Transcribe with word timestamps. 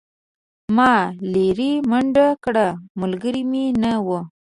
ما 0.75 0.93
لیرې 1.33 1.71
منډه 1.89 2.27
کړه 2.43 2.67
ملګری 3.01 3.43
مې 3.51 3.65
نه 3.81 3.93
و. 4.05 4.09